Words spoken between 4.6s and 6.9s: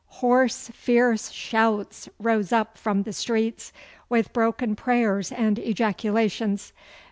prayers and ejaculations.